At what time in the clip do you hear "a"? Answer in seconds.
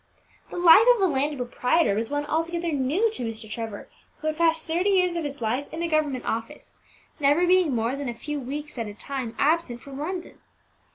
0.99-1.05, 5.83-5.87, 8.09-8.15, 8.87-8.95